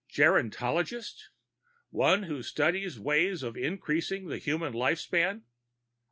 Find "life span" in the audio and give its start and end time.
4.73-5.43